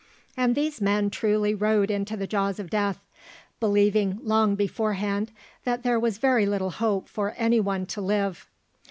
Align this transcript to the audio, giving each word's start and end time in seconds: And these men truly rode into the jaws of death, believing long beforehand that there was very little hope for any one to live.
And 0.35 0.55
these 0.55 0.81
men 0.81 1.11
truly 1.11 1.53
rode 1.53 1.91
into 1.91 2.17
the 2.17 2.25
jaws 2.25 2.57
of 2.59 2.71
death, 2.71 3.05
believing 3.59 4.17
long 4.23 4.55
beforehand 4.55 5.31
that 5.63 5.83
there 5.83 5.99
was 5.99 6.17
very 6.17 6.47
little 6.47 6.71
hope 6.71 7.07
for 7.07 7.35
any 7.37 7.59
one 7.59 7.85
to 7.85 8.01
live. 8.01 8.49